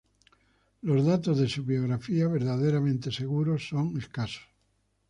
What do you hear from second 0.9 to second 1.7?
datos de su